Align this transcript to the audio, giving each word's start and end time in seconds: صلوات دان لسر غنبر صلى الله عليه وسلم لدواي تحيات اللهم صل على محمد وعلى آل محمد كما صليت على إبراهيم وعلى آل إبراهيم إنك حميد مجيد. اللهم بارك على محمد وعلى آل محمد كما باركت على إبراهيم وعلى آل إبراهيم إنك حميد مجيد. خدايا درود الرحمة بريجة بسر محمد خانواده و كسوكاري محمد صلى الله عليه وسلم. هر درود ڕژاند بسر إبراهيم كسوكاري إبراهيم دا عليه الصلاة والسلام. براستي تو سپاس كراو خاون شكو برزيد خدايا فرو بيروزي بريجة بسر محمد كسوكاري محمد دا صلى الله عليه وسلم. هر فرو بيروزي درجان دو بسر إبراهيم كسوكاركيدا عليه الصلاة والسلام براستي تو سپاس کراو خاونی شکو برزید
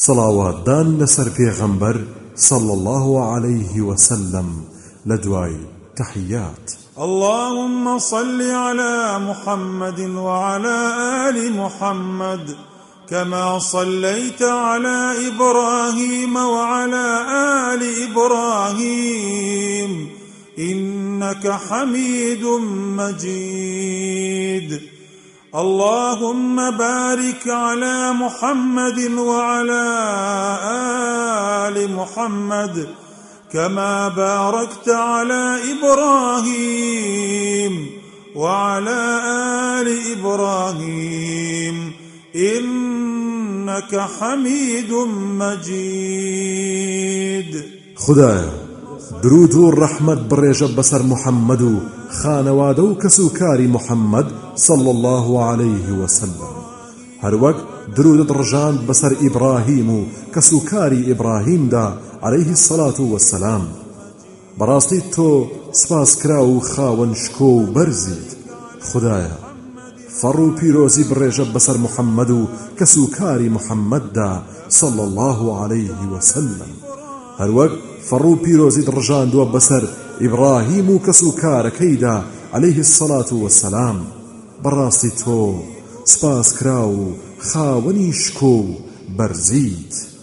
صلوات 0.00 0.66
دان 0.66 0.98
لسر 0.98 1.32
غنبر 1.60 2.04
صلى 2.36 2.72
الله 2.72 3.32
عليه 3.32 3.80
وسلم 3.80 4.64
لدواي 5.06 5.56
تحيات 5.96 6.72
اللهم 6.98 7.98
صل 7.98 8.42
على 8.42 9.18
محمد 9.18 10.00
وعلى 10.00 10.94
آل 11.28 11.52
محمد 11.52 12.56
كما 13.10 13.58
صليت 13.58 14.42
على 14.42 15.28
إبراهيم 15.28 16.36
وعلى 16.36 17.06
آل 17.74 18.10
إبراهيم 18.10 20.08
إنك 20.58 21.50
حميد 21.50 22.44
مجيد. 23.00 24.97
اللهم 25.54 26.70
بارك 26.70 27.48
على 27.48 28.12
محمد 28.12 29.10
وعلى 29.18 29.88
آل 31.68 31.94
محمد 31.94 32.88
كما 33.52 34.08
باركت 34.08 34.88
على 34.88 35.60
إبراهيم 35.72 37.06
وعلى 38.34 39.20
آل 39.80 39.98
إبراهيم 40.18 41.92
إنك 42.36 44.00
حميد 44.20 44.92
مجيد. 45.40 46.58
خدايا 47.96 48.67
درود 49.12 49.54
الرحمة 49.54 50.14
بريجة 50.14 50.64
بسر 50.76 51.02
محمد 51.02 51.80
خانواده 52.10 52.82
و 52.82 52.94
كسوكاري 52.94 53.66
محمد 53.66 54.26
صلى 54.56 54.90
الله 54.90 55.44
عليه 55.44 55.92
وسلم. 55.92 56.50
هر 57.22 57.54
درود 57.96 58.32
ڕژاند 58.32 58.80
بسر 58.88 59.16
إبراهيم 59.22 60.08
كسوكاري 60.34 61.12
إبراهيم 61.12 61.68
دا 61.68 61.96
عليه 62.22 62.52
الصلاة 62.52 63.00
والسلام. 63.00 63.62
براستي 64.58 65.00
تو 65.00 65.46
سپاس 65.72 66.22
كراو 66.22 66.60
خاون 66.60 67.14
شكو 67.14 67.64
برزيد 67.64 68.28
خدايا 68.92 69.36
فرو 70.20 70.50
بيروزي 70.50 71.14
بريجة 71.14 71.52
بسر 71.54 71.78
محمد 71.78 72.46
كسوكاري 72.78 73.48
محمد 73.48 74.12
دا 74.12 74.42
صلى 74.68 75.02
الله 75.04 75.62
عليه 75.62 76.08
وسلم. 76.12 76.87
هر 77.38 77.70
فرو 78.02 78.34
بيروزي 78.34 78.82
درجان 78.82 79.30
دو 79.30 79.44
بسر 79.44 79.88
إبراهيم 80.20 80.98
كسوكاركيدا 80.98 82.22
عليه 82.52 82.78
الصلاة 82.78 83.30
والسلام 83.32 84.04
براستي 84.64 85.10
تو 85.10 85.54
سپاس 86.04 86.54
کراو 86.54 87.12
خاونی 87.38 88.12
شکو 88.12 88.64
برزید 89.16 90.17